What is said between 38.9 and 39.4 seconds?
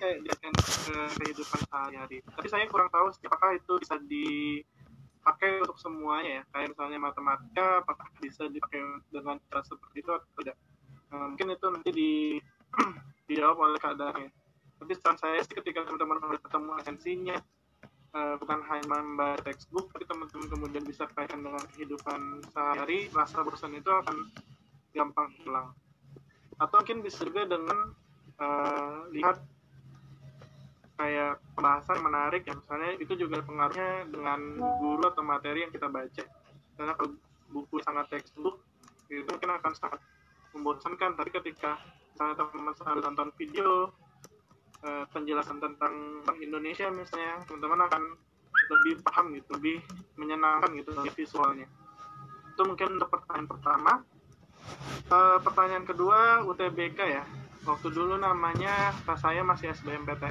itu